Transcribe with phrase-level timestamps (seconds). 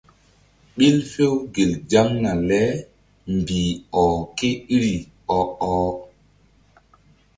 [0.75, 2.61] Ɓil few gel zaŋna le
[3.35, 3.71] mbih
[4.03, 4.95] ɔh ké iri
[5.37, 5.89] ɔ-ɔh.